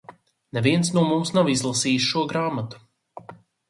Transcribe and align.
Neviens 0.57 0.89
no 0.95 1.03
mums 1.11 1.33
nav 1.37 1.53
izlasījis 1.57 2.11
šo 2.11 2.27
grāmatu. 2.35 2.85